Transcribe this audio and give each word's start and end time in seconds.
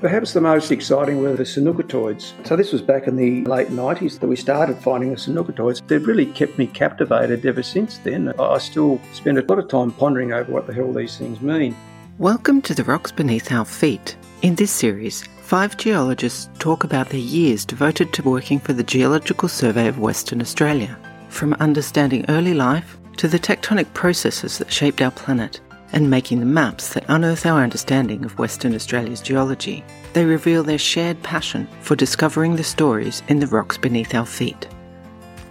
Perhaps 0.00 0.32
the 0.32 0.40
most 0.40 0.72
exciting 0.72 1.20
were 1.20 1.36
the 1.36 1.42
sanukitoids. 1.42 2.32
So 2.46 2.56
this 2.56 2.72
was 2.72 2.80
back 2.80 3.06
in 3.06 3.16
the 3.16 3.44
late 3.44 3.68
90s 3.68 4.18
that 4.18 4.28
we 4.28 4.34
started 4.34 4.78
finding 4.78 5.10
the 5.10 5.16
sanukitoids. 5.16 5.86
They've 5.86 6.06
really 6.06 6.24
kept 6.24 6.56
me 6.56 6.68
captivated 6.68 7.44
ever 7.44 7.62
since 7.62 7.98
then. 7.98 8.32
I 8.40 8.56
still 8.56 8.98
spend 9.12 9.36
a 9.36 9.42
lot 9.42 9.58
of 9.58 9.68
time 9.68 9.92
pondering 9.92 10.32
over 10.32 10.50
what 10.50 10.66
the 10.66 10.72
hell 10.72 10.90
these 10.90 11.18
things 11.18 11.42
mean. 11.42 11.76
Welcome 12.16 12.62
to 12.62 12.74
the 12.74 12.84
rocks 12.84 13.12
beneath 13.12 13.52
our 13.52 13.66
feet. 13.66 14.16
In 14.40 14.54
this 14.54 14.70
series, 14.70 15.26
five 15.42 15.76
geologists 15.76 16.48
talk 16.58 16.82
about 16.82 17.10
their 17.10 17.20
years 17.20 17.66
devoted 17.66 18.14
to 18.14 18.22
working 18.22 18.58
for 18.58 18.72
the 18.72 18.82
Geological 18.82 19.50
Survey 19.50 19.86
of 19.86 19.98
Western 19.98 20.40
Australia. 20.40 20.98
From 21.28 21.52
understanding 21.60 22.24
early 22.30 22.54
life 22.54 22.96
to 23.18 23.28
the 23.28 23.38
tectonic 23.38 23.92
processes 23.92 24.56
that 24.56 24.72
shaped 24.72 25.02
our 25.02 25.10
planet 25.10 25.60
and 25.92 26.10
making 26.10 26.40
the 26.40 26.46
maps 26.46 26.94
that 26.94 27.04
unearth 27.08 27.46
our 27.46 27.62
understanding 27.62 28.24
of 28.24 28.38
Western 28.38 28.74
Australia's 28.74 29.20
geology. 29.20 29.84
They 30.12 30.24
reveal 30.24 30.62
their 30.62 30.78
shared 30.78 31.22
passion 31.22 31.68
for 31.82 31.96
discovering 31.96 32.56
the 32.56 32.64
stories 32.64 33.22
in 33.28 33.40
the 33.40 33.46
rocks 33.46 33.78
beneath 33.78 34.14
our 34.14 34.26
feet. 34.26 34.68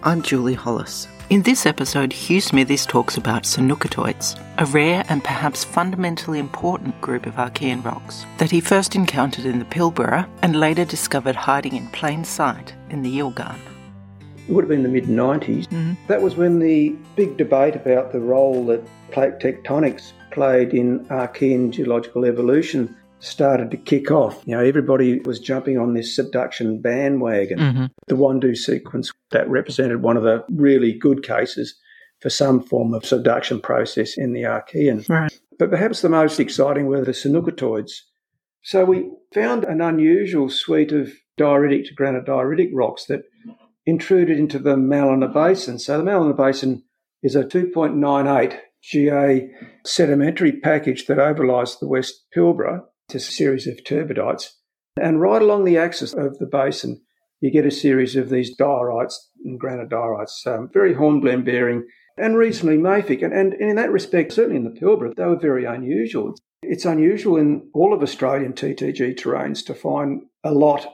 I'm 0.03 0.21
Julie 0.21 0.53
Hollis. 0.53 1.07
In 1.29 1.43
this 1.43 1.67
episode, 1.67 2.11
Hugh 2.11 2.41
Smithies 2.41 2.87
talks 2.87 3.15
about 3.15 3.43
sanukitoids, 3.43 4.39
a 4.57 4.65
rare 4.65 5.05
and 5.09 5.23
perhaps 5.23 5.63
fundamentally 5.63 6.39
important 6.39 6.99
group 7.01 7.27
of 7.27 7.35
Archean 7.35 7.85
rocks 7.85 8.25
that 8.39 8.49
he 8.49 8.59
first 8.59 8.95
encountered 8.95 9.45
in 9.45 9.59
the 9.59 9.65
Pilbara 9.65 10.27
and 10.41 10.59
later 10.59 10.85
discovered 10.85 11.35
hiding 11.35 11.75
in 11.75 11.87
plain 11.89 12.23
sight 12.23 12.73
in 12.89 13.03
the 13.03 13.15
Yilgarn. 13.15 13.59
It 14.47 14.53
would 14.53 14.63
have 14.63 14.69
been 14.69 14.81
the 14.81 14.89
mid 14.89 15.03
90s. 15.03 15.67
Mm-hmm. 15.67 15.93
That 16.07 16.23
was 16.23 16.35
when 16.35 16.57
the 16.57 16.95
big 17.15 17.37
debate 17.37 17.75
about 17.75 18.11
the 18.11 18.19
role 18.19 18.65
that 18.65 18.83
plate 19.11 19.37
tectonics 19.37 20.13
played 20.39 20.73
in 20.73 21.03
Archean 21.07 21.69
geological 21.69 22.23
evolution 22.23 22.95
started 23.19 23.69
to 23.71 23.75
kick 23.75 24.09
off. 24.09 24.41
You 24.45 24.55
know, 24.55 24.63
everybody 24.63 25.19
was 25.19 25.37
jumping 25.37 25.77
on 25.77 25.95
this 25.95 26.15
subduction 26.15 26.79
bandwagon. 26.79 27.59
Mm-hmm. 27.59 27.85
The 28.07 28.15
Whundo 28.15 28.55
sequence 28.55 29.11
that 29.31 29.49
represented 29.49 30.01
one 30.01 30.15
of 30.15 30.23
the 30.23 30.45
really 30.49 30.93
good 30.93 31.23
cases 31.23 31.75
for 32.21 32.29
some 32.29 32.63
form 32.63 32.93
of 32.93 33.05
subduction 33.05 33.59
process 33.59 34.17
in 34.17 34.31
the 34.31 34.43
Archean. 34.43 35.09
Right. 35.09 35.37
But 35.57 35.71
perhaps 35.71 35.99
the 36.01 36.07
most 36.07 36.39
exciting 36.39 36.85
were 36.85 37.03
the 37.03 37.11
sanukitoids. 37.11 37.91
So 38.61 38.85
we 38.85 39.09
found 39.33 39.65
an 39.65 39.81
unusual 39.81 40.47
suite 40.49 40.93
of 40.93 41.11
dioritic 41.37 41.87
to 41.87 41.95
granodioritic 41.95 42.69
rocks 42.73 43.03
that 43.07 43.23
intruded 43.85 44.39
into 44.39 44.57
the 44.57 44.77
Mallina 44.77 45.27
Basin. 45.27 45.79
So 45.79 45.97
the 45.97 46.03
Mallina 46.05 46.33
Basin 46.33 46.83
is 47.21 47.35
a 47.35 47.43
2.98 47.43 48.57
GA 48.81 49.49
sedimentary 49.85 50.53
package 50.53 51.05
that 51.07 51.17
overlies 51.17 51.79
the 51.79 51.87
West 51.87 52.25
Pilbara. 52.35 52.83
It's 53.07 53.15
a 53.15 53.31
series 53.31 53.67
of 53.67 53.83
turbidites. 53.83 54.51
And 55.01 55.21
right 55.21 55.41
along 55.41 55.65
the 55.65 55.77
axis 55.77 56.13
of 56.13 56.37
the 56.39 56.45
basin, 56.45 57.01
you 57.41 57.51
get 57.51 57.65
a 57.65 57.71
series 57.71 58.15
of 58.15 58.29
these 58.29 58.55
diorites 58.55 59.29
and 59.45 59.59
granodiorites, 59.59 60.45
um, 60.45 60.69
very 60.73 60.93
hornblende 60.93 61.45
bearing 61.45 61.87
and 62.17 62.37
reasonably 62.37 62.77
mafic. 62.77 63.23
And, 63.23 63.33
and 63.33 63.53
in 63.53 63.75
that 63.77 63.91
respect, 63.91 64.33
certainly 64.33 64.57
in 64.57 64.65
the 64.65 64.79
Pilbara, 64.79 65.15
they 65.15 65.25
were 65.25 65.39
very 65.39 65.65
unusual. 65.65 66.35
It's 66.61 66.85
unusual 66.85 67.37
in 67.37 67.69
all 67.73 67.93
of 67.93 68.03
Australian 68.03 68.53
TTG 68.53 69.17
terrains 69.17 69.65
to 69.65 69.73
find 69.73 70.23
a 70.43 70.51
lot 70.51 70.85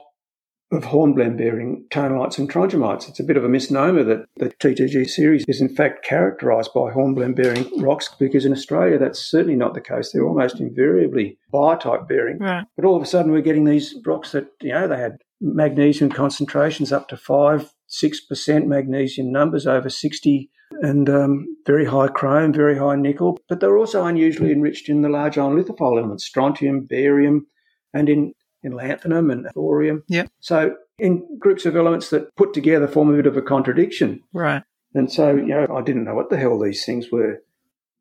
of 0.72 0.84
hornblende 0.84 1.38
bearing 1.38 1.84
tonalites 1.90 2.38
and 2.38 2.50
trondhjemites. 2.50 3.08
It's 3.08 3.20
a 3.20 3.24
bit 3.24 3.36
of 3.36 3.44
a 3.44 3.48
misnomer 3.48 4.02
that 4.02 4.26
the 4.36 4.50
TTG 4.50 5.08
series 5.08 5.44
is 5.46 5.60
in 5.60 5.68
fact 5.68 6.04
characterised 6.04 6.72
by 6.74 6.90
hornblende 6.90 7.36
bearing 7.36 7.70
rocks 7.80 8.12
because 8.18 8.44
in 8.44 8.52
Australia 8.52 8.98
that's 8.98 9.20
certainly 9.20 9.54
not 9.56 9.74
the 9.74 9.80
case. 9.80 10.10
They're 10.10 10.26
almost 10.26 10.58
invariably 10.58 11.38
biotite 11.52 12.08
bearing. 12.08 12.38
Right. 12.38 12.66
But 12.74 12.84
all 12.84 12.96
of 12.96 13.02
a 13.02 13.06
sudden 13.06 13.30
we're 13.30 13.42
getting 13.42 13.64
these 13.64 13.94
rocks 14.04 14.32
that, 14.32 14.48
you 14.60 14.72
know, 14.72 14.88
they 14.88 14.98
had 14.98 15.18
magnesium 15.40 16.10
concentrations 16.10 16.92
up 16.92 17.08
to 17.08 17.16
5, 17.16 17.72
6% 17.88 18.66
magnesium 18.66 19.30
numbers 19.30 19.68
over 19.68 19.88
60 19.88 20.50
and 20.82 21.08
um, 21.08 21.46
very 21.64 21.84
high 21.84 22.08
chrome, 22.08 22.52
very 22.52 22.76
high 22.76 22.96
nickel. 22.96 23.38
But 23.48 23.60
they're 23.60 23.78
also 23.78 24.04
unusually 24.04 24.50
enriched 24.50 24.88
in 24.88 25.02
the 25.02 25.08
large 25.08 25.38
ion 25.38 25.56
lithophile 25.56 25.98
elements, 25.98 26.24
strontium, 26.24 26.80
barium, 26.80 27.46
and 27.94 28.08
in 28.08 28.34
in 28.66 28.72
lanthanum 28.72 29.30
and 29.30 29.46
thorium. 29.54 30.02
Yeah. 30.08 30.26
So 30.40 30.76
in 30.98 31.38
groups 31.38 31.64
of 31.64 31.76
elements 31.76 32.10
that 32.10 32.34
put 32.36 32.52
together 32.52 32.88
form 32.88 33.12
a 33.12 33.16
bit 33.16 33.26
of 33.26 33.36
a 33.36 33.42
contradiction. 33.42 34.22
Right. 34.32 34.62
And 34.94 35.10
so, 35.10 35.36
you 35.36 35.46
know, 35.46 35.66
I 35.74 35.82
didn't 35.82 36.04
know 36.04 36.14
what 36.14 36.30
the 36.30 36.38
hell 36.38 36.58
these 36.58 36.84
things 36.84 37.10
were. 37.10 37.42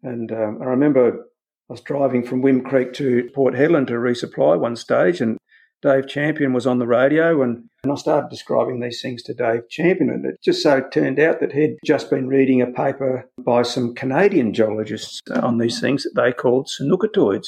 And 0.02 0.32
um, 0.32 0.60
I 0.62 0.66
remember 0.66 1.26
I 1.70 1.74
was 1.74 1.82
driving 1.82 2.24
from 2.24 2.42
Whim 2.42 2.62
Creek 2.62 2.94
to 2.94 3.30
Port 3.34 3.54
Hedland 3.54 3.88
to 3.88 3.94
resupply 3.94 4.60
one 4.60 4.76
stage, 4.76 5.20
and 5.20 5.38
Dave 5.82 6.08
Champion 6.08 6.54
was 6.54 6.68
on 6.68 6.80
the 6.80 6.88
radio, 6.88 7.42
and, 7.42 7.70
and 7.84 7.92
I 7.92 7.96
started 7.96 8.30
describing 8.30 8.80
these 8.80 9.02
things 9.02 9.24
to 9.24 9.34
Dave 9.34 9.68
Champion. 9.70 10.10
And 10.10 10.26
it 10.26 10.42
just 10.44 10.64
so 10.64 10.82
turned 10.92 11.20
out 11.20 11.40
that 11.40 11.54
he'd 11.54 11.78
just 11.84 12.10
been 12.10 12.28
reading 12.28 12.62
a 12.62 12.68
paper 12.68 13.30
by 13.40 13.64
some 13.64 13.94
Canadian 13.94 14.54
geologists 14.54 15.22
on 15.32 15.58
these 15.58 15.80
things 15.80 16.04
that 16.04 16.14
they 16.16 16.32
called 16.32 16.68
sanukitoids. 16.68 17.48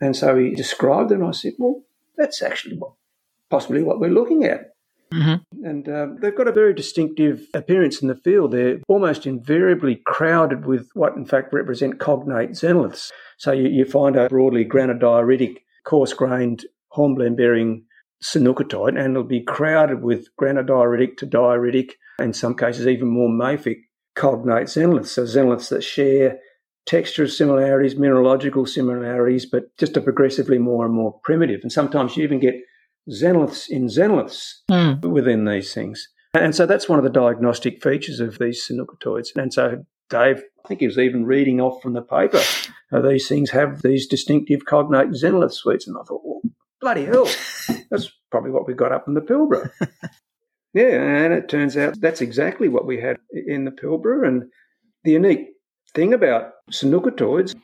And 0.00 0.16
so 0.16 0.38
he 0.38 0.54
described 0.54 1.10
them. 1.10 1.24
I 1.24 1.32
said, 1.32 1.54
Well, 1.58 1.82
that's 2.16 2.42
actually 2.42 2.76
what, 2.76 2.92
possibly 3.50 3.82
what 3.82 4.00
we're 4.00 4.10
looking 4.10 4.44
at. 4.44 4.72
Mm-hmm. 5.12 5.64
And 5.66 5.88
um, 5.88 6.18
they've 6.20 6.36
got 6.36 6.46
a 6.46 6.52
very 6.52 6.72
distinctive 6.72 7.46
appearance 7.52 8.00
in 8.00 8.08
the 8.08 8.14
field. 8.14 8.52
They're 8.52 8.78
almost 8.86 9.26
invariably 9.26 10.00
crowded 10.06 10.66
with 10.66 10.88
what, 10.94 11.16
in 11.16 11.26
fact, 11.26 11.52
represent 11.52 11.98
cognate 11.98 12.50
xenoliths. 12.50 13.10
So 13.36 13.52
you, 13.52 13.68
you 13.68 13.84
find 13.84 14.16
a 14.16 14.28
broadly 14.28 14.64
granodioritic, 14.64 15.58
coarse 15.84 16.12
grained, 16.12 16.64
hornblende 16.88 17.36
bearing 17.36 17.84
sanukitoid, 18.22 18.90
and 18.90 19.16
it'll 19.16 19.24
be 19.24 19.42
crowded 19.42 20.02
with 20.02 20.28
granodioritic 20.40 21.16
to 21.18 21.26
dioritic, 21.26 21.92
in 22.20 22.32
some 22.32 22.54
cases, 22.54 22.86
even 22.86 23.08
more 23.08 23.30
mafic 23.30 23.78
cognate 24.14 24.66
xenoliths. 24.66 25.06
So 25.06 25.24
xenoliths 25.24 25.70
that 25.70 25.82
share 25.82 26.38
texture 26.86 27.28
similarities, 27.28 27.96
mineralogical 27.96 28.66
similarities, 28.66 29.46
but 29.46 29.76
just 29.76 29.96
a 29.96 30.00
progressively 30.00 30.58
more 30.58 30.84
and 30.84 30.94
more 30.94 31.18
primitive. 31.22 31.60
And 31.62 31.72
sometimes 31.72 32.16
you 32.16 32.24
even 32.24 32.40
get 32.40 32.56
xenoliths 33.08 33.68
in 33.68 33.86
xenoliths 33.86 34.54
mm. 34.70 35.00
within 35.02 35.44
these 35.44 35.72
things. 35.74 36.08
And 36.34 36.54
so 36.54 36.66
that's 36.66 36.88
one 36.88 36.98
of 36.98 37.04
the 37.04 37.10
diagnostic 37.10 37.82
features 37.82 38.20
of 38.20 38.38
these 38.38 38.66
sanukitoids. 38.68 39.28
And 39.36 39.52
so 39.52 39.84
Dave, 40.10 40.42
I 40.64 40.68
think 40.68 40.80
he 40.80 40.86
was 40.86 40.98
even 40.98 41.24
reading 41.24 41.60
off 41.60 41.82
from 41.82 41.94
the 41.94 42.02
paper, 42.02 42.40
these 43.02 43.28
things 43.28 43.50
have 43.50 43.82
these 43.82 44.06
distinctive 44.06 44.64
cognate 44.64 45.10
xenolith 45.10 45.52
suites. 45.52 45.86
And 45.86 45.96
I 45.96 46.02
thought, 46.02 46.22
well, 46.24 46.40
bloody 46.80 47.04
hell, 47.04 47.28
that's 47.90 48.10
probably 48.30 48.50
what 48.50 48.66
we 48.66 48.74
got 48.74 48.92
up 48.92 49.06
in 49.08 49.14
the 49.14 49.20
Pilbara. 49.20 49.70
yeah, 50.74 51.24
and 51.24 51.32
it 51.32 51.48
turns 51.48 51.76
out 51.76 52.00
that's 52.00 52.20
exactly 52.20 52.68
what 52.68 52.86
we 52.86 53.00
had 53.00 53.18
in 53.32 53.64
the 53.64 53.70
Pilbara. 53.70 54.26
And 54.26 54.44
the 55.04 55.12
unique 55.12 55.46
thing 55.94 56.14
about 56.14 56.52
sanukitoids 56.70 57.54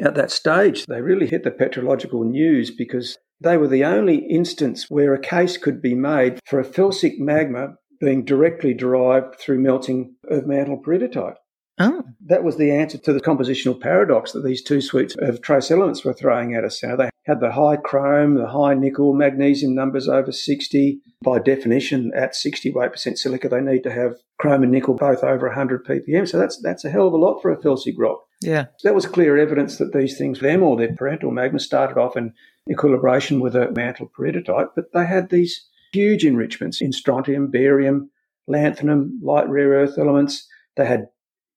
at 0.00 0.14
that 0.14 0.30
stage, 0.30 0.86
they 0.86 1.00
really 1.00 1.26
hit 1.26 1.44
the 1.44 1.50
petrological 1.50 2.24
news 2.24 2.70
because 2.70 3.18
they 3.40 3.56
were 3.56 3.68
the 3.68 3.84
only 3.84 4.16
instance 4.16 4.86
where 4.88 5.14
a 5.14 5.20
case 5.20 5.56
could 5.56 5.82
be 5.82 5.94
made 5.94 6.40
for 6.46 6.60
a 6.60 6.64
felsic 6.64 7.18
magma 7.18 7.74
being 8.00 8.24
directly 8.24 8.72
derived 8.72 9.38
through 9.38 9.58
melting 9.58 10.14
of 10.28 10.46
mantle 10.46 10.82
peridotite. 10.82 11.34
Oh. 11.80 12.04
That 12.26 12.44
was 12.44 12.58
the 12.58 12.70
answer 12.70 12.98
to 12.98 13.12
the 13.12 13.20
compositional 13.20 13.80
paradox 13.80 14.32
that 14.32 14.44
these 14.44 14.62
two 14.62 14.82
suites 14.82 15.16
of 15.18 15.40
trace 15.40 15.70
elements 15.70 16.04
were 16.04 16.12
throwing 16.12 16.54
at 16.54 16.62
us. 16.62 16.82
You 16.82 16.90
know, 16.90 16.96
they 16.96 17.10
had 17.24 17.40
the 17.40 17.52
high 17.52 17.76
chrome, 17.76 18.34
the 18.34 18.48
high 18.48 18.74
nickel, 18.74 19.14
magnesium 19.14 19.74
numbers 19.74 20.06
over 20.06 20.30
60. 20.30 21.00
By 21.22 21.38
definition, 21.38 22.12
at 22.14 22.36
60 22.36 22.70
weight 22.72 22.92
percent 22.92 23.18
silica, 23.18 23.48
they 23.48 23.62
need 23.62 23.82
to 23.82 23.92
have 23.92 24.16
chrome 24.38 24.62
and 24.62 24.70
nickel 24.70 24.94
both 24.94 25.24
over 25.24 25.46
100 25.46 25.84
ppm. 25.86 26.28
So 26.28 26.38
that's 26.38 26.60
that's 26.60 26.84
a 26.84 26.90
hell 26.90 27.06
of 27.06 27.14
a 27.14 27.16
lot 27.16 27.40
for 27.40 27.50
a 27.50 27.56
felsic 27.56 27.94
rock. 27.98 28.20
Yeah. 28.42 28.66
That 28.84 28.94
was 28.94 29.06
clear 29.06 29.36
evidence 29.38 29.78
that 29.78 29.92
these 29.92 30.16
things, 30.16 30.40
them 30.40 30.62
or 30.62 30.76
their 30.76 30.94
parental 30.94 31.30
magma, 31.30 31.60
started 31.60 31.98
off 31.98 32.16
in 32.16 32.34
equilibration 32.66 33.40
with 33.40 33.56
a 33.56 33.70
mantle 33.72 34.10
peridotite, 34.18 34.68
but 34.74 34.92
they 34.92 35.06
had 35.06 35.30
these 35.30 35.66
huge 35.92 36.24
enrichments 36.24 36.80
in 36.80 36.92
strontium, 36.92 37.50
barium, 37.50 38.10
lanthanum, 38.48 39.18
light 39.22 39.48
rare 39.48 39.70
earth 39.70 39.98
elements. 39.98 40.46
They 40.76 40.86
had 40.86 41.08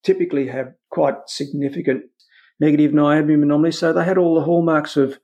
typically 0.04 0.48
have 0.48 0.74
quite 0.90 1.16
significant 1.28 2.04
negative 2.60 2.92
niobium 2.92 3.44
anomalies. 3.44 3.80
So 3.80 3.94
they 3.94 4.06
had 4.06 4.18
all 4.18 4.36
the 4.36 4.46
hallmarks 4.46 4.98
of 4.98 5.20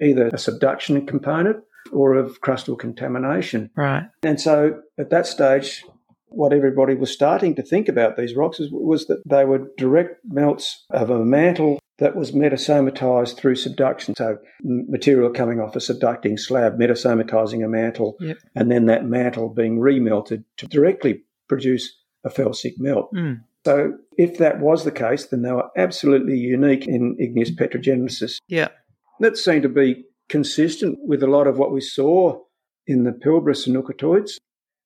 either 0.00 0.28
a 0.28 0.38
subduction 0.38 1.06
component 1.06 1.58
or 1.92 2.14
of 2.14 2.40
crustal 2.40 2.78
contamination. 2.78 3.70
Right. 3.76 4.04
And 4.22 4.40
so 4.40 4.82
at 4.98 5.10
that 5.10 5.26
stage, 5.26 5.84
what 6.28 6.52
everybody 6.52 6.94
was 6.94 7.12
starting 7.12 7.54
to 7.54 7.62
think 7.62 7.88
about 7.88 8.16
these 8.16 8.34
rocks 8.34 8.58
was, 8.58 8.68
was 8.70 9.06
that 9.06 9.22
they 9.26 9.44
were 9.44 9.70
direct 9.78 10.20
melts 10.24 10.84
of 10.90 11.10
a 11.10 11.24
mantle 11.24 11.78
that 11.98 12.14
was 12.14 12.32
metasomatized 12.32 13.36
through 13.36 13.54
subduction. 13.54 14.14
So 14.14 14.38
material 14.62 15.30
coming 15.30 15.60
off 15.60 15.76
a 15.76 15.78
subducting 15.78 16.38
slab, 16.38 16.78
metasomatizing 16.78 17.64
a 17.64 17.68
mantle, 17.68 18.16
yep. 18.20 18.38
and 18.54 18.70
then 18.70 18.86
that 18.86 19.06
mantle 19.06 19.48
being 19.48 19.78
remelted 19.78 20.44
to 20.58 20.66
directly 20.66 21.22
produce 21.48 21.96
a 22.24 22.28
felsic 22.28 22.74
melt. 22.78 23.12
Mm. 23.14 23.44
So 23.66 23.94
if 24.16 24.38
that 24.38 24.60
was 24.60 24.84
the 24.84 24.92
case, 24.92 25.26
then 25.26 25.42
they 25.42 25.50
were 25.50 25.68
absolutely 25.76 26.38
unique 26.38 26.86
in 26.86 27.16
igneous 27.18 27.50
petrogenesis. 27.50 28.38
Yeah. 28.46 28.68
That 29.18 29.36
seemed 29.36 29.64
to 29.64 29.68
be 29.68 30.04
consistent 30.28 31.00
with 31.02 31.20
a 31.20 31.26
lot 31.26 31.48
of 31.48 31.58
what 31.58 31.72
we 31.72 31.80
saw 31.80 32.38
in 32.86 33.02
the 33.02 33.10
Pilbara 33.10 33.56
sanukitoids. 33.56 34.36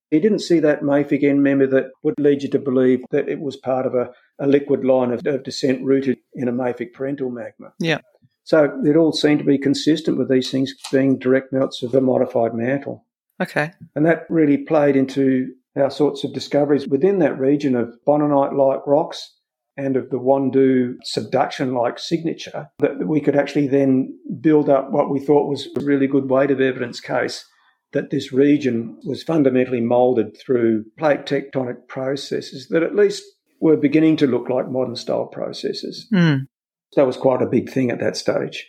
He 0.09 0.19
didn't 0.19 0.39
see 0.39 0.59
that 0.61 0.81
mafic 0.81 1.23
end 1.23 1.43
member 1.43 1.67
that 1.67 1.91
would 2.01 2.15
lead 2.17 2.41
you 2.41 2.49
to 2.49 2.57
believe 2.57 3.03
that 3.11 3.29
it 3.29 3.39
was 3.39 3.55
part 3.55 3.85
of 3.85 3.93
a, 3.93 4.09
a 4.39 4.47
liquid 4.47 4.83
line 4.83 5.11
of, 5.11 5.21
of 5.27 5.43
descent 5.43 5.83
rooted 5.83 6.17
in 6.33 6.47
a 6.47 6.51
mafic 6.51 6.93
parental 6.93 7.29
magma. 7.29 7.73
Yeah. 7.77 7.99
So 8.45 8.81
it 8.83 8.95
all 8.97 9.13
seemed 9.13 9.41
to 9.41 9.45
be 9.45 9.59
consistent 9.59 10.17
with 10.17 10.27
these 10.27 10.49
things 10.49 10.73
being 10.91 11.19
direct 11.19 11.53
melts 11.53 11.83
of 11.83 11.93
a 11.93 12.01
modified 12.01 12.55
mantle. 12.55 13.05
Okay. 13.39 13.73
And 13.95 14.07
that 14.07 14.25
really 14.27 14.57
played 14.57 14.95
into 14.95 15.53
our 15.75 15.89
sorts 15.89 16.23
of 16.23 16.33
discoveries 16.33 16.87
within 16.87 17.19
that 17.19 17.39
region 17.39 17.75
of 17.75 17.93
boninite 18.07 18.55
like 18.57 18.85
rocks 18.85 19.35
and 19.77 19.95
of 19.95 20.09
the 20.09 20.17
Whundo 20.17 20.95
subduction 21.03 21.73
like 21.73 21.97
signature 21.97 22.67
that 22.79 23.07
we 23.07 23.21
could 23.21 23.35
actually 23.35 23.67
then 23.67 24.17
build 24.41 24.69
up 24.69 24.91
what 24.91 25.09
we 25.09 25.19
thought 25.19 25.49
was 25.49 25.67
a 25.77 25.85
really 25.85 26.07
good 26.07 26.29
weight 26.29 26.51
of 26.51 26.59
evidence 26.59 26.99
case 26.99 27.45
that 27.93 28.09
this 28.09 28.31
region 28.31 28.97
was 29.05 29.23
fundamentally 29.23 29.81
moulded 29.81 30.37
through 30.37 30.85
plate 30.97 31.25
tectonic 31.25 31.87
processes 31.87 32.67
that 32.69 32.83
at 32.83 32.95
least 32.95 33.23
were 33.59 33.77
beginning 33.77 34.17
to 34.17 34.27
look 34.27 34.49
like 34.49 34.69
modern 34.69 34.95
style 34.95 35.27
processes. 35.27 36.07
Mm. 36.13 36.47
That 36.95 37.07
was 37.07 37.17
quite 37.17 37.41
a 37.41 37.47
big 37.47 37.69
thing 37.69 37.91
at 37.91 37.99
that 37.99 38.17
stage. 38.17 38.67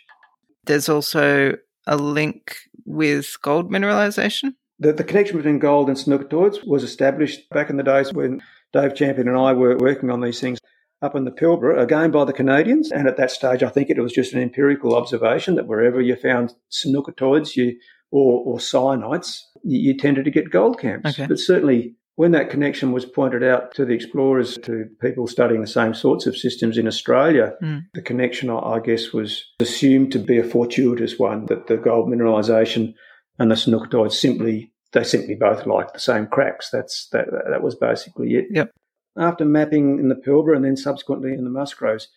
There's 0.65 0.87
also 0.87 1.57
a 1.87 1.97
link 1.97 2.55
with 2.85 3.35
gold 3.41 3.71
mineralization. 3.71 4.53
The, 4.83 4.91
the 4.91 5.03
connection 5.03 5.37
between 5.37 5.59
gold 5.59 5.87
and 5.87 5.97
sanukitoids 5.97 6.67
was 6.67 6.83
established 6.83 7.49
back 7.49 7.69
in 7.69 7.77
the 7.77 7.83
days 7.83 8.11
when 8.11 8.41
Dave 8.73 8.95
Champion 8.95 9.29
and 9.29 9.37
I 9.37 9.53
were 9.53 9.77
working 9.77 10.09
on 10.09 10.19
these 10.19 10.41
things 10.41 10.59
up 11.01 11.15
in 11.15 11.23
the 11.23 11.31
Pilbara, 11.31 11.81
again 11.81 12.11
by 12.11 12.25
the 12.25 12.33
Canadians. 12.33 12.91
And 12.91 13.07
at 13.07 13.15
that 13.15 13.31
stage, 13.31 13.63
I 13.63 13.69
think 13.69 13.89
it 13.89 14.01
was 14.01 14.11
just 14.11 14.33
an 14.33 14.41
empirical 14.41 14.93
observation 14.93 15.55
that 15.55 15.67
wherever 15.67 16.01
you 16.01 16.17
found 16.17 16.53
sanukitoids 16.69 17.55
you, 17.55 17.77
or, 18.11 18.43
or 18.45 18.57
cyanites, 18.57 19.39
you, 19.63 19.79
you, 19.79 19.97
tended 19.97 20.25
to 20.25 20.31
get 20.31 20.51
gold 20.51 20.79
camps. 20.79 21.11
Okay. 21.11 21.27
But 21.27 21.39
certainly 21.39 21.95
when 22.15 22.31
that 22.31 22.49
connection 22.49 22.91
was 22.91 23.05
pointed 23.05 23.41
out 23.41 23.73
to 23.75 23.85
the 23.85 23.93
explorers, 23.93 24.57
to 24.63 24.85
people 25.01 25.27
studying 25.27 25.61
the 25.61 25.67
same 25.67 25.93
sorts 25.93 26.25
of 26.25 26.37
systems 26.37 26.77
in 26.77 26.87
Australia, 26.87 27.53
mm. 27.63 27.83
the 27.93 28.01
connection, 28.01 28.49
I 28.49 28.79
guess, 28.79 29.13
was 29.13 29.45
assumed 29.61 30.11
to 30.11 30.19
be 30.19 30.37
a 30.37 30.43
fortuitous 30.43 31.17
one, 31.17 31.45
that 31.47 31.67
the 31.67 31.77
gold 31.77 32.09
mineralisation 32.09 32.93
and 33.39 33.49
the 33.49 33.55
sanukitoids 33.55 34.13
simply, 34.13 34.72
they 34.93 35.03
simply 35.03 35.35
both 35.35 35.65
liked 35.65 35.93
the 35.93 35.99
same 35.99 36.27
cracks. 36.27 36.69
That's 36.69 37.07
That, 37.11 37.27
that 37.49 37.63
was 37.63 37.75
basically 37.75 38.35
it. 38.35 38.45
Yep. 38.51 38.71
After 39.17 39.45
mapping 39.45 39.99
in 39.99 40.09
the 40.09 40.15
Pilbara 40.15 40.55
and 40.55 40.65
then 40.65 40.77
subsequently 40.77 41.33
in 41.33 41.43
the 41.43 41.49
Musgraves, 41.49 42.07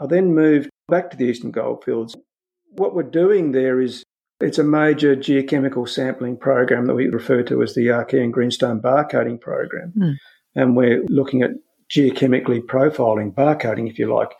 I 0.00 0.06
then 0.06 0.34
moved 0.34 0.70
back 0.88 1.10
to 1.10 1.16
the 1.16 1.26
Eastern 1.26 1.50
Goldfields. 1.50 2.16
What 2.70 2.94
we're 2.94 3.02
doing 3.02 3.52
there 3.52 3.80
is 3.80 4.02
it's 4.40 4.58
a 4.58 4.64
major 4.64 5.16
geochemical 5.16 5.88
sampling 5.88 6.36
program 6.36 6.86
that 6.86 6.94
we 6.94 7.08
refer 7.08 7.42
to 7.44 7.62
as 7.62 7.74
the 7.74 7.88
Archean 7.88 8.30
Greenstone 8.30 8.80
barcoding 8.80 9.40
program. 9.40 9.92
Mm. 9.98 10.16
And 10.54 10.76
we're 10.76 11.04
looking 11.08 11.42
at 11.42 11.50
geochemically 11.90 12.60
profiling, 12.60 13.34
barcoding, 13.34 13.90
if 13.90 13.98
you 13.98 14.14
like, 14.14 14.30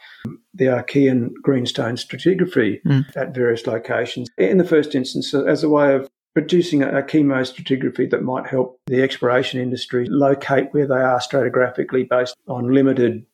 the 0.55 0.67
Archean 0.67 1.31
greenstone 1.43 1.97
stratigraphy 1.97 2.81
mm. 2.83 3.17
at 3.17 3.35
various 3.35 3.67
locations. 3.67 4.29
In 4.37 4.59
the 4.59 4.65
first 4.65 4.95
instance, 4.95 5.35
as 5.35 5.65
a 5.65 5.69
way 5.69 5.95
of 5.95 6.09
producing 6.39 6.85
a, 6.85 6.99
a 6.99 7.03
chemostratigraphy 7.03 8.09
that 8.09 8.23
might 8.23 8.47
help 8.47 8.81
the 8.87 9.03
exploration 9.03 9.61
industry 9.61 10.07
locate 10.09 10.73
where 10.73 10.87
they 10.87 10.95
are 10.95 11.19
stratigraphically 11.19 12.09
based 12.09 12.37
on 12.47 12.73
limited 12.73 13.27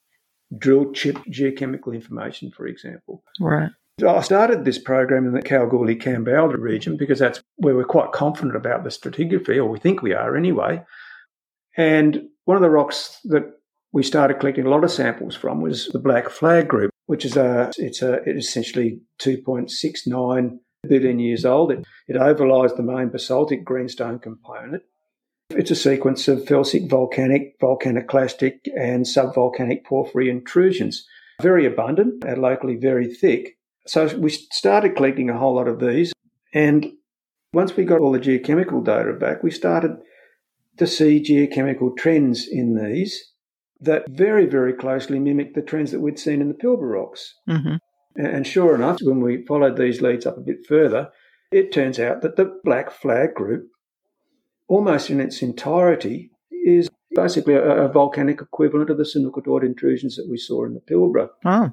drill 0.57 0.91
chip 0.93 1.17
geochemical 1.29 1.93
information, 1.95 2.51
for 2.51 2.67
example. 2.67 3.23
Right. 3.39 3.69
I 4.03 4.23
started 4.23 4.65
this 4.65 4.79
program 4.79 5.27
in 5.27 5.35
the 5.35 5.43
Kalgoorlie 5.43 5.97
Kambalda 5.97 6.59
region 6.59 6.97
because 6.97 7.19
that's 7.19 7.43
where 7.57 7.77
we're 7.77 7.85
quite 7.85 8.13
confident 8.13 8.57
about 8.57 8.85
the 8.85 8.89
stratigraphy, 8.91 9.59
or 9.59 9.67
we 9.67 9.79
think 9.79 10.01
we 10.01 10.15
are 10.15 10.35
anyway. 10.35 10.83
And 11.77 12.29
one 12.47 12.57
of 12.57 12.63
the 12.63 12.71
rocks 12.71 13.21
that 13.25 13.45
we 13.93 14.03
started 14.03 14.41
collecting 14.41 14.65
a 14.65 14.71
lot 14.71 14.83
of 14.83 14.91
samples 14.91 15.37
from 15.37 15.61
was 15.61 15.89
the 15.89 15.99
Black 15.99 16.31
Flag 16.31 16.69
group, 16.69 16.91
which 17.05 17.27
is 17.27 17.37
a 17.37 17.71
it's 17.77 18.01
a 18.01 18.15
it's 18.25 18.49
essentially 18.49 19.01
2.69 19.21 20.59
billion 20.85 21.19
years 21.19 21.45
old. 21.45 21.73
It, 21.73 21.85
it 22.09 22.17
overlies 22.17 22.77
the 22.77 22.83
main 22.83 23.09
basaltic 23.09 23.65
greenstone 23.65 24.19
component. 24.19 24.83
It's 25.51 25.71
a 25.71 25.77
sequence 25.77 26.27
of 26.29 26.41
felsic 26.41 26.89
volcanic, 26.89 27.59
volcaniclastic, 27.61 28.61
and 28.77 29.05
subvolcanic 29.05 29.85
porphyry 29.85 30.31
intrusions. 30.31 31.07
Very 31.43 31.67
abundant 31.67 32.25
and 32.25 32.41
locally 32.41 32.77
very 32.77 33.13
thick. 33.13 33.59
So 33.87 34.07
we 34.17 34.31
started 34.31 34.97
collecting 34.97 35.29
a 35.29 35.39
whole 35.39 35.57
lot 35.57 35.69
of 35.69 35.81
these. 35.81 36.13
And 36.55 36.93
once 37.53 37.77
we 37.77 37.85
got 37.85 38.01
all 38.01 38.13
the 38.13 38.19
geochemical 38.19 38.85
data 38.85 39.13
back, 39.13 39.43
we 39.43 39.51
started 39.51 39.97
to 40.79 40.87
see 40.87 41.23
geochemical 41.23 41.97
trends 41.97 42.47
in 42.49 42.75
these 42.75 43.33
that 43.81 44.09
very, 44.09 44.47
very 44.47 44.73
closely 44.73 45.19
mimic 45.19 45.55
the 45.55 45.63
trends 45.63 45.91
that 45.91 46.01
we'd 46.01 46.19
seen 46.19 46.41
in 46.41 46.49
the 46.49 46.55
Pilbara 46.55 46.93
rocks. 46.93 47.35
Mm-hmm. 47.49 47.77
And 48.17 48.47
sure 48.47 48.75
enough, 48.75 48.99
when 49.03 49.21
we 49.21 49.45
followed 49.45 49.77
these 49.77 50.01
leads 50.01 50.27
up 50.27 50.37
a 50.37 50.41
bit 50.43 50.67
further, 50.67 51.11
it 51.51 51.73
turns 51.73 51.99
out 51.99 52.23
that 52.23 52.37
the 52.37 52.59
Black 52.65 52.91
Flag 52.91 53.35
group, 53.35 53.69
almost 54.69 55.11
in 55.11 55.21
its 55.21 55.43
entirety, 55.43 56.31
is 56.51 56.89
basically 57.15 57.55
a, 57.55 57.63
a 57.63 57.89
volcanic 57.89 58.41
equivalent 58.41 58.91
of 58.91 58.99
the 58.99 59.05
sanukitoid 59.05 59.65
intrusions 59.65 60.17
that 60.17 60.29
we 60.29 60.37
saw 60.37 60.65
in 60.65 60.75
the 60.75 60.81
Pilbara. 60.81 61.29
Oh. 61.45 61.71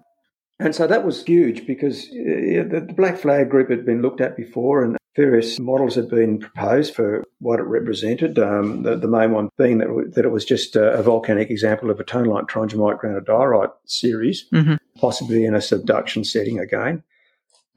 And 0.60 0.76
so 0.76 0.86
that 0.86 1.06
was 1.06 1.26
huge 1.26 1.66
because 1.66 2.04
uh, 2.10 2.70
the 2.70 2.94
Black 2.96 3.18
Flag 3.18 3.50
group 3.50 3.70
had 3.70 3.86
been 3.86 4.02
looked 4.02 4.22
at 4.22 4.38
before 4.38 4.84
and 4.84 4.98
various 5.16 5.60
models 5.60 5.96
had 5.96 6.10
been 6.10 6.40
proposed 6.40 6.94
for 6.94 7.24
what 7.40 7.60
it 7.60 7.64
represented. 7.64 8.40
Um, 8.40 8.84
the, 8.84 8.96
the, 8.96 9.08
main 9.08 9.32
one 9.32 9.50
being 9.58 9.80
that, 9.80 10.14
that 10.16 10.26
it 10.26 10.32
was 10.32 10.46
just 10.46 10.76
a, 10.76 10.94
a 10.94 11.04
volcanic 11.04 11.50
example 11.50 11.90
of 11.90 12.00
a 12.00 12.04
tonalite 12.04 12.48
trondhjemite 12.48 13.00
granodiorite 13.00 13.74
series, 13.86 14.48
mm-hmm. 14.54 14.76
possibly 14.96 15.46
in 15.46 15.54
a 15.54 15.62
subduction 15.62 16.24
setting 16.24 16.60
again. 16.60 17.04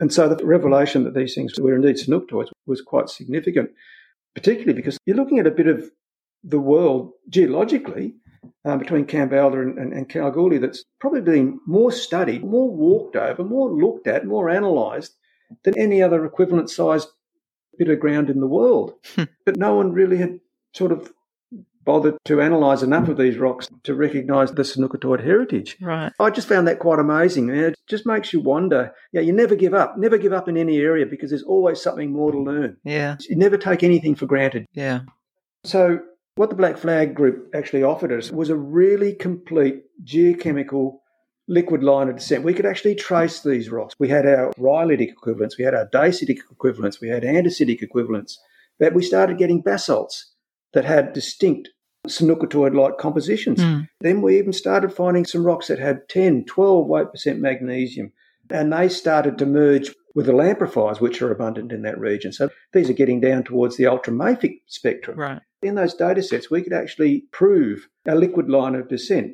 And 0.00 0.12
so 0.12 0.28
the 0.28 0.44
revelation 0.44 1.04
that 1.04 1.14
these 1.14 1.34
things 1.34 1.58
were 1.58 1.74
indeed 1.74 1.96
sanukitoids 1.96 2.50
was 2.66 2.80
quite 2.80 3.08
significant, 3.08 3.70
particularly 4.34 4.74
because 4.74 4.98
you're 5.06 5.16
looking 5.16 5.38
at 5.38 5.46
a 5.46 5.52
bit 5.52 5.66
of 5.66 5.90
the 6.42 6.60
world 6.60 7.12
geologically 7.28 8.14
um, 8.64 8.78
between 8.78 9.06
Kambalda 9.06 9.62
and, 9.62 9.78
and, 9.78 9.92
and, 9.92 10.08
Kalgoorlie 10.08 10.58
that's 10.58 10.84
probably 11.00 11.22
been 11.22 11.58
more 11.66 11.90
studied, 11.90 12.44
more 12.44 12.70
walked 12.70 13.16
over, 13.16 13.42
more 13.42 13.70
looked 13.70 14.06
at, 14.06 14.26
more 14.26 14.48
analysed 14.48 15.16
than 15.62 15.78
any 15.78 16.02
other 16.02 16.24
equivalent 16.24 16.70
sized 16.70 17.08
bit 17.78 17.88
of 17.88 18.00
ground 18.00 18.30
in 18.30 18.40
the 18.40 18.46
world. 18.46 18.94
Hmm. 19.14 19.24
but 19.44 19.56
no 19.56 19.74
one 19.74 19.92
really 19.92 20.16
had 20.18 20.40
sort 20.72 20.92
of 20.92 21.12
bothered 21.84 22.16
to 22.24 22.40
analyse 22.40 22.82
enough 22.82 23.08
of 23.08 23.18
these 23.18 23.36
rocks 23.36 23.68
to 23.82 23.94
recognise 23.94 24.50
the 24.52 24.62
sanukitoid 24.62 25.22
heritage. 25.22 25.76
Right. 25.80 26.12
I 26.18 26.30
just 26.30 26.48
found 26.48 26.66
that 26.66 26.78
quite 26.78 26.98
amazing. 26.98 27.50
It 27.50 27.76
just 27.86 28.06
makes 28.06 28.32
you 28.32 28.40
wonder. 28.40 28.92
Yeah, 29.12 29.20
you 29.20 29.32
never 29.32 29.54
give 29.54 29.74
up. 29.74 29.98
Never 29.98 30.18
give 30.18 30.32
up 30.32 30.48
in 30.48 30.56
any 30.56 30.78
area 30.78 31.06
because 31.06 31.30
there's 31.30 31.42
always 31.42 31.82
something 31.82 32.10
more 32.10 32.32
to 32.32 32.38
learn. 32.38 32.78
Yeah. 32.84 33.16
You 33.28 33.36
never 33.36 33.58
take 33.58 33.82
anything 33.82 34.14
for 34.14 34.26
granted. 34.26 34.66
Yeah. 34.72 35.00
So 35.64 36.00
what 36.36 36.50
the 36.50 36.56
Black 36.56 36.78
Flag 36.78 37.14
group 37.14 37.50
actually 37.54 37.82
offered 37.82 38.12
us 38.12 38.30
was 38.30 38.50
a 38.50 38.56
really 38.56 39.14
complete 39.14 39.82
geochemical 40.04 40.98
liquid 41.48 41.82
line 41.82 42.08
of 42.08 42.16
descent. 42.16 42.44
We 42.44 42.54
could 42.54 42.66
actually 42.66 42.94
trace 42.94 43.40
these 43.40 43.70
rocks. 43.70 43.94
We 43.98 44.08
had 44.08 44.26
our 44.26 44.52
rhyolitic 44.54 45.10
equivalents, 45.10 45.58
we 45.58 45.64
had 45.64 45.74
our 45.74 45.88
dacitic 45.92 46.38
equivalents, 46.50 47.00
we 47.00 47.08
had 47.08 47.22
andesitic 47.22 47.82
equivalents. 47.82 48.38
But 48.78 48.94
we 48.94 49.02
started 49.02 49.38
getting 49.38 49.62
basalts 49.62 50.32
that 50.72 50.84
had 50.84 51.12
distinct 51.12 51.68
sanukitoid 52.06 52.74
like 52.74 52.98
compositions. 52.98 53.60
Mm. 53.60 53.88
Then 54.00 54.22
we 54.22 54.38
even 54.38 54.52
started 54.52 54.92
finding 54.92 55.24
some 55.24 55.44
rocks 55.44 55.68
that 55.68 55.78
had 55.78 56.08
10, 56.08 56.44
12 56.46 56.86
weight 56.86 57.10
percent 57.10 57.40
magnesium. 57.40 58.12
And 58.50 58.72
they 58.72 58.88
started 58.88 59.38
to 59.38 59.46
merge 59.46 59.90
with 60.14 60.26
the 60.26 60.32
lamprophyres, 60.32 61.00
which 61.00 61.22
are 61.22 61.32
abundant 61.32 61.72
in 61.72 61.82
that 61.82 61.98
region. 61.98 62.32
So 62.32 62.50
these 62.72 62.90
are 62.90 62.94
getting 62.94 63.20
down 63.20 63.42
towards 63.42 63.76
the 63.76 63.84
ultramafic 63.84 64.60
spectrum. 64.66 65.18
Right. 65.18 65.40
In 65.62 65.76
those 65.76 65.94
data 65.94 66.22
sets, 66.22 66.50
we 66.50 66.62
could 66.62 66.74
actually 66.74 67.24
prove 67.32 67.88
a 68.06 68.14
liquid 68.14 68.50
line 68.50 68.74
of 68.74 68.88
descent 68.88 69.32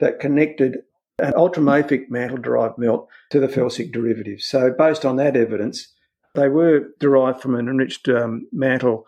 that 0.00 0.18
connected 0.18 0.78
an 1.18 1.32
ultramafic 1.34 2.10
mantle 2.10 2.38
derived 2.38 2.78
melt 2.78 3.08
to 3.30 3.40
the 3.40 3.48
felsic 3.48 3.92
derivatives. 3.92 4.46
So, 4.46 4.72
based 4.76 5.04
on 5.04 5.16
that 5.16 5.36
evidence, 5.36 5.92
they 6.34 6.48
were 6.48 6.88
derived 6.98 7.40
from 7.40 7.54
an 7.54 7.68
enriched 7.68 8.08
um, 8.08 8.48
mantle 8.52 9.06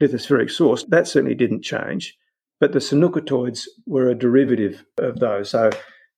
lithospheric 0.00 0.50
source. 0.50 0.84
That 0.84 1.08
certainly 1.08 1.34
didn't 1.34 1.62
change, 1.62 2.16
but 2.60 2.72
the 2.72 2.78
sanukitoids 2.78 3.66
were 3.86 4.08
a 4.08 4.14
derivative 4.14 4.84
of 4.98 5.18
those. 5.18 5.50
So, 5.50 5.70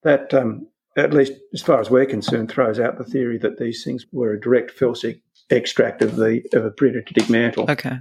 that, 0.02 0.35
um, 0.35 0.66
at 0.97 1.12
least 1.12 1.33
as 1.54 1.62
far 1.62 1.80
as 1.80 1.90
we're 1.90 2.07
concerned, 2.07 2.50
throws 2.50 2.80
out 2.80 2.99
the 2.99 3.04
theory 3.04 3.38
that 3.38 3.59
these 3.59 3.85
things 3.85 4.07
were 4.12 4.33
a 4.33 4.40
direct 4.40 4.76
felsic 4.76 5.21
extract 5.50 6.02
of 6.02 6.16
the 6.16 6.42
of 6.52 6.64
a 6.64 6.71
peridotitic 6.71 7.30
mantle. 7.30 7.71
Okay. 7.71 7.99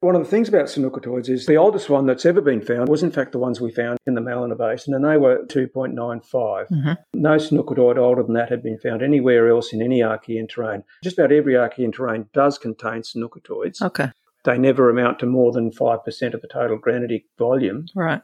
One 0.00 0.14
of 0.14 0.22
the 0.22 0.28
things 0.28 0.48
about 0.48 0.66
sanukitoids 0.66 1.30
is 1.30 1.46
the 1.46 1.56
oldest 1.56 1.88
one 1.88 2.04
that's 2.04 2.26
ever 2.26 2.42
been 2.42 2.60
found 2.60 2.88
was 2.88 3.02
in 3.02 3.10
fact 3.10 3.32
the 3.32 3.38
ones 3.38 3.60
we 3.60 3.70
found 3.72 3.98
in 4.06 4.14
the 4.14 4.20
Mallina 4.20 4.54
Basin, 4.54 4.92
and 4.92 5.04
they 5.04 5.16
were 5.16 5.46
2.95. 5.46 6.24
Mm-hmm. 6.68 6.92
No 7.14 7.36
sanukitoid 7.36 7.96
older 7.96 8.22
than 8.22 8.34
that 8.34 8.50
had 8.50 8.62
been 8.62 8.78
found 8.78 9.02
anywhere 9.02 9.48
else 9.48 9.72
in 9.72 9.80
any 9.80 10.00
Archean 10.00 10.48
terrain. 10.48 10.84
Just 11.02 11.18
about 11.18 11.32
every 11.32 11.54
Archean 11.54 11.94
terrain 11.94 12.28
does 12.34 12.58
contain 12.58 13.02
sanukitoids. 13.02 13.80
Okay. 13.80 14.10
They 14.44 14.58
never 14.58 14.90
amount 14.90 15.18
to 15.20 15.26
more 15.26 15.50
than 15.50 15.70
5% 15.70 16.34
of 16.34 16.42
the 16.42 16.48
total 16.48 16.78
granitic 16.78 17.24
volume. 17.38 17.86
Right. 17.94 18.20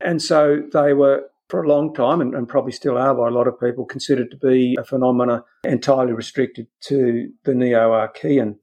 And 0.00 0.20
so 0.20 0.62
they 0.72 0.92
were 0.94 1.30
for 1.48 1.62
a 1.62 1.68
long 1.68 1.94
time, 1.94 2.20
and, 2.20 2.34
and, 2.34 2.48
probably 2.48 2.72
still 2.72 2.98
are 2.98 3.14
by 3.14 3.28
a 3.28 3.30
lot 3.30 3.46
of 3.46 3.60
people, 3.60 3.84
considered 3.84 4.30
to 4.30 4.36
be 4.36 4.76
a 4.78 4.84
phenomena 4.84 5.44
entirely 5.62 6.12
restricted 6.12 6.66
to 6.80 7.30
the 7.44 7.54
Neo-Archean. 7.54 8.56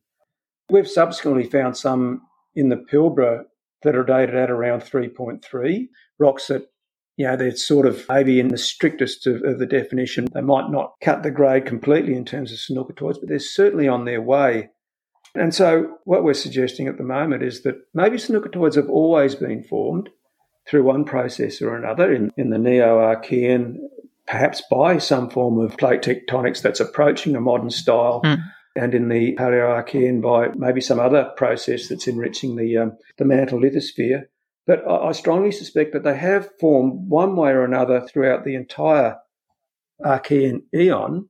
We've 0.69 0.87
subsequently 0.87 1.43
found 1.43 1.77
some 1.77 2.23
in 2.55 2.69
the 2.69 2.77
Pilbara 2.77 3.43
that 3.83 3.95
are 3.95 4.03
dated 4.03 4.35
at 4.35 4.51
around 4.51 4.81
3.3, 4.81 5.87
rocks 6.19 6.47
that, 6.47 6.67
you 7.17 7.25
know, 7.25 7.35
they're 7.35 7.55
sort 7.55 7.85
of 7.85 8.05
maybe 8.09 8.39
in 8.39 8.49
the 8.49 8.57
strictest 8.57 9.27
of, 9.27 9.43
of 9.43 9.59
the 9.59 9.65
definition. 9.65 10.27
They 10.33 10.41
might 10.41 10.69
not 10.69 10.93
cut 11.01 11.23
the 11.23 11.31
grade 11.31 11.65
completely 11.65 12.15
in 12.15 12.25
terms 12.25 12.51
of 12.51 12.59
sanukitoids, 12.59 13.19
but 13.19 13.29
they're 13.29 13.39
certainly 13.39 13.87
on 13.87 14.05
their 14.05 14.21
way. 14.21 14.69
And 15.33 15.53
so 15.53 15.97
what 16.03 16.23
we're 16.23 16.33
suggesting 16.33 16.87
at 16.87 16.97
the 16.97 17.03
moment 17.03 17.43
is 17.43 17.63
that 17.63 17.75
maybe 17.93 18.17
sanukitoids 18.17 18.75
have 18.75 18.89
always 18.89 19.35
been 19.35 19.63
formed 19.63 20.09
through 20.67 20.83
one 20.83 21.05
process 21.05 21.61
or 21.61 21.75
another 21.75 22.13
in, 22.13 22.31
in 22.37 22.49
the 22.49 22.57
Neo-Archean, 22.57 23.77
perhaps 24.27 24.61
by 24.69 24.97
some 24.97 25.29
form 25.29 25.59
of 25.59 25.77
plate 25.77 26.01
tectonics 26.01 26.61
that's 26.61 26.79
approaching 26.79 27.35
a 27.35 27.41
modern 27.41 27.69
style. 27.69 28.21
Mm 28.23 28.43
and 28.75 28.93
in 28.93 29.09
the 29.09 29.35
Paleoarchean 29.35 30.21
by 30.21 30.49
maybe 30.55 30.81
some 30.81 30.99
other 30.99 31.31
process 31.35 31.87
that's 31.87 32.07
enriching 32.07 32.55
the, 32.55 32.77
um, 32.77 32.97
the 33.17 33.25
mantle 33.25 33.59
lithosphere. 33.59 34.23
But 34.67 34.87
I 34.87 35.11
strongly 35.11 35.51
suspect 35.51 35.93
that 35.93 36.03
they 36.03 36.15
have 36.15 36.49
formed 36.59 37.09
one 37.09 37.35
way 37.35 37.51
or 37.51 37.63
another 37.63 38.01
throughout 38.01 38.45
the 38.45 38.55
entire 38.55 39.17
Archean 40.03 40.61
eon. 40.73 41.29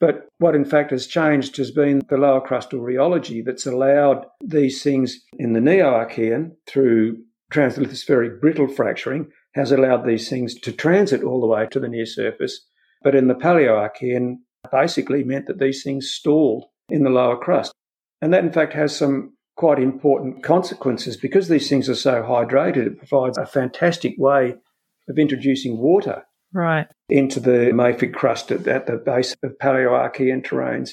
But 0.00 0.28
what 0.38 0.54
in 0.54 0.64
fact 0.64 0.90
has 0.90 1.06
changed 1.06 1.56
has 1.56 1.70
been 1.70 2.02
the 2.08 2.16
lower 2.16 2.40
crustal 2.40 2.80
rheology 2.80 3.44
that's 3.44 3.66
allowed 3.66 4.26
these 4.44 4.82
things 4.82 5.20
in 5.38 5.54
the 5.54 5.60
Neo-Archean 5.60 6.52
through 6.66 7.18
translithospheric 7.52 8.40
brittle 8.40 8.68
fracturing 8.68 9.30
has 9.54 9.72
allowed 9.72 10.06
these 10.06 10.28
things 10.28 10.54
to 10.60 10.72
transit 10.72 11.24
all 11.24 11.40
the 11.40 11.46
way 11.46 11.66
to 11.70 11.80
the 11.80 11.88
near 11.88 12.06
surface. 12.06 12.66
But 13.02 13.14
in 13.14 13.28
the 13.28 13.34
Paleoarchean, 13.34 14.36
basically 14.70 15.24
meant 15.24 15.46
that 15.46 15.58
these 15.58 15.82
things 15.82 16.10
stalled 16.10 16.66
in 16.88 17.04
the 17.04 17.10
lower 17.10 17.36
crust. 17.36 17.72
And 18.20 18.32
that, 18.32 18.44
in 18.44 18.52
fact, 18.52 18.72
has 18.72 18.96
some 18.96 19.34
quite 19.56 19.78
important 19.78 20.42
consequences 20.42 21.16
because 21.16 21.48
these 21.48 21.68
things 21.68 21.88
are 21.88 21.94
so 21.94 22.22
hydrated. 22.22 22.86
It 22.86 22.98
provides 22.98 23.38
a 23.38 23.46
fantastic 23.46 24.14
way 24.18 24.54
of 25.08 25.18
introducing 25.18 25.78
water 25.78 26.24
right 26.52 26.86
into 27.08 27.40
the 27.40 27.70
mafic 27.74 28.14
crust 28.14 28.50
at, 28.50 28.66
at 28.66 28.86
the 28.86 28.96
base 28.96 29.34
of 29.42 29.58
Paleoarchean 29.60 30.46
terrains. 30.46 30.92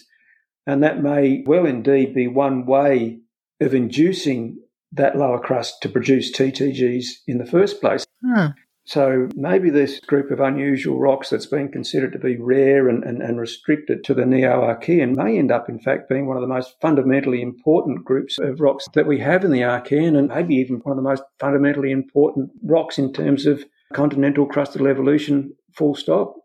And 0.68 0.84
that 0.84 1.02
may 1.02 1.44
well 1.46 1.66
indeed 1.66 2.14
be 2.14 2.28
one 2.28 2.66
way 2.66 3.20
of 3.62 3.74
inducing 3.74 4.60
that 4.92 5.18
lower 5.18 5.40
crust 5.40 5.82
to 5.82 5.90
produce 5.90 6.32
TTGs 6.32 7.06
in 7.28 7.38
the 7.38 7.46
first 7.46 7.82
place. 7.82 8.06
Hmm. 8.24 8.48
So 8.88 9.28
maybe 9.36 9.72
this 9.72 10.00
group 10.00 10.30
of 10.30 10.40
unusual 10.40 11.00
rocks 11.00 11.32
that's 11.32 11.48
been 11.48 11.72
considered 11.72 12.14
to 12.14 12.20
be 12.20 12.38
rare 12.38 12.88
and, 12.88 13.04
and, 13.04 13.20
and 13.20 13.40
restricted 13.40 14.04
to 14.04 14.14
the 14.14 14.28
Neo-Archean 14.28 15.16
may 15.16 15.40
end 15.40 15.52
up, 15.52 15.68
in 15.68 15.80
fact, 15.80 16.08
being 16.08 16.28
one 16.28 16.38
of 16.38 16.42
the 16.42 16.48
most 16.48 16.76
fundamentally 16.82 17.42
important 17.42 18.06
groups 18.06 18.38
of 18.38 18.62
rocks 18.62 18.88
that 18.94 19.08
we 19.08 19.20
have 19.20 19.44
in 19.44 19.52
the 19.52 19.62
Archean 19.62 20.16
and 20.16 20.28
maybe 20.28 20.54
even 20.56 20.78
one 20.78 20.96
of 20.96 21.04
the 21.04 21.10
most 21.10 21.24
fundamentally 21.40 21.90
important 21.90 22.52
rocks 22.64 23.00
in 23.00 23.12
terms 23.12 23.48
of 23.48 23.66
continental 23.92 24.48
crustal 24.48 24.88
evolution, 24.88 25.52
full 25.74 25.96
stop. 25.96 26.36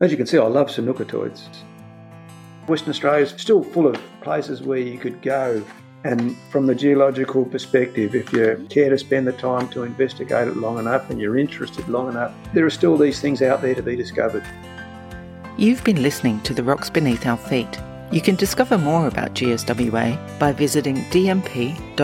As 0.00 0.10
you 0.10 0.16
can 0.16 0.26
see, 0.26 0.38
I 0.38 0.46
love 0.46 0.68
sanukitoids. 0.68 1.42
Western 2.66 2.90
Australia 2.90 3.24
is 3.24 3.34
still 3.36 3.62
full 3.62 3.86
of 3.86 4.00
places 4.22 4.62
where 4.62 4.78
you 4.78 4.96
could 4.96 5.20
go 5.20 5.62
and 6.04 6.36
from 6.50 6.66
the 6.66 6.74
geological 6.74 7.46
perspective, 7.46 8.14
if 8.14 8.30
you 8.32 8.66
care 8.68 8.90
to 8.90 8.98
spend 8.98 9.26
the 9.26 9.32
time 9.32 9.68
to 9.70 9.84
investigate 9.84 10.48
it 10.48 10.56
long 10.56 10.78
enough 10.78 11.08
and 11.08 11.18
you're 11.18 11.38
interested 11.38 11.88
long 11.88 12.10
enough, 12.10 12.32
there 12.52 12.66
are 12.66 12.70
still 12.70 12.98
these 12.98 13.20
things 13.20 13.40
out 13.40 13.62
there 13.62 13.74
to 13.74 13.82
be 13.82 13.96
discovered. 13.96 14.44
You've 15.56 15.82
been 15.82 16.02
listening 16.02 16.40
to 16.42 16.52
The 16.52 16.62
Rocks 16.62 16.90
Beneath 16.90 17.26
Our 17.26 17.38
Feet. 17.38 17.78
You 18.12 18.20
can 18.20 18.36
discover 18.36 18.76
more 18.76 19.06
about 19.06 19.32
GSWA 19.32 20.38
by 20.38 20.52
visiting 20.52 20.96
dmp.wa.gov.au 20.96 21.98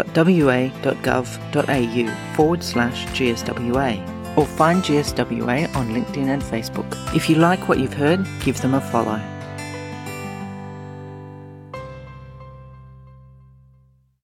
forward 2.37 2.65
slash 2.65 3.07
GSWA 3.07 4.37
or 4.37 4.47
find 4.47 4.83
GSWA 4.83 5.77
on 5.77 5.89
LinkedIn 5.91 6.29
and 6.29 6.43
Facebook. 6.43 7.15
If 7.15 7.29
you 7.29 7.37
like 7.37 7.69
what 7.69 7.79
you've 7.79 7.93
heard, 7.93 8.27
give 8.41 8.61
them 8.63 8.75
a 8.75 8.81
follow. 8.81 9.21